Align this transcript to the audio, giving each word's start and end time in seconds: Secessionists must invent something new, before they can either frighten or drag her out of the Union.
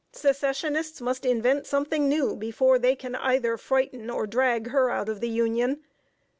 Secessionists 0.13 0.99
must 0.99 1.27
invent 1.27 1.67
something 1.67 2.09
new, 2.09 2.35
before 2.35 2.79
they 2.79 2.95
can 2.95 3.13
either 3.17 3.55
frighten 3.55 4.09
or 4.09 4.25
drag 4.25 4.69
her 4.71 4.89
out 4.89 5.09
of 5.09 5.21
the 5.21 5.29
Union. 5.29 5.83